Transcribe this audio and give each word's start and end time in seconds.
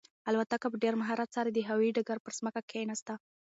الوتکه 0.29 0.67
په 0.71 0.77
ډېر 0.83 0.93
مهارت 1.01 1.29
سره 1.37 1.49
د 1.51 1.59
هوايي 1.69 1.91
ډګر 1.97 2.17
پر 2.25 2.33
ځمکه 2.39 2.59
کښېناسته. 2.69 3.13